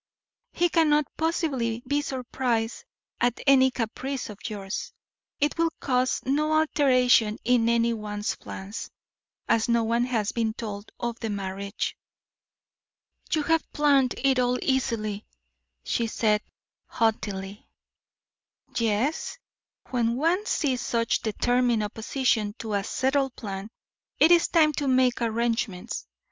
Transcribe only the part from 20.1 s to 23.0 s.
one sees such determined opposition to a